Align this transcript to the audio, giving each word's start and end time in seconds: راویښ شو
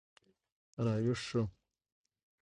راویښ 0.85 1.19
شو 1.27 1.41